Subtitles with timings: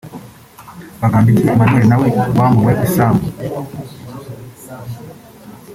[1.01, 2.07] Bagambiki Emmanuel nawe
[2.37, 3.27] wambuwe isambu